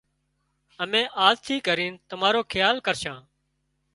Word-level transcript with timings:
امين 0.83 1.05
آز 1.27 1.35
ٿي 1.45 1.55
ڪرينَ 1.67 1.93
تمارو 2.09 2.41
کيال 2.51 2.75
ڪرشان 2.87 3.19